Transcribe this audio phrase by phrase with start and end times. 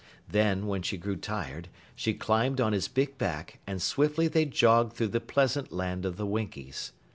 [0.27, 4.93] Then, when she grew tired, she climbed on his big back, and swiftly they jogged
[4.93, 6.91] through the pleasant land of the Winkies.